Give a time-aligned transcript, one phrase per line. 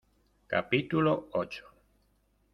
[0.47, 1.65] capítulo ocho.